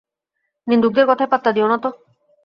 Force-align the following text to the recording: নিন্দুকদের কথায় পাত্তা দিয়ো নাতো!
নিন্দুকদের 0.67 1.05
কথায় 1.07 1.31
পাত্তা 1.31 1.49
দিয়ো 1.55 1.67
নাতো! 1.67 1.89